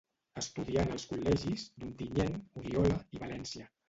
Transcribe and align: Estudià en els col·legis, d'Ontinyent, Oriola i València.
Estudià 0.41 0.85
en 0.87 0.93
els 0.95 1.03
col·legis, 1.09 1.65
d'Ontinyent, 1.83 2.39
Oriola 2.63 2.97
i 3.19 3.23
València. 3.27 3.69